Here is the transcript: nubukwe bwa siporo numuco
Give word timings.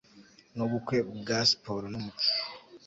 nubukwe 0.55 0.97
bwa 1.19 1.39
siporo 1.49 1.85
numuco 1.91 2.25